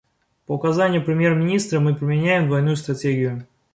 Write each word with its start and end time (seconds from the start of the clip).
По 0.47 0.53
указанию 0.53 1.05
премьер-министра 1.05 1.79
мы 1.79 1.93
применяем 1.93 2.47
двойную 2.47 2.75
стратегию. 2.75 3.45